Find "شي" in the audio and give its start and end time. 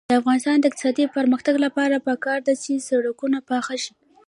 3.83-3.93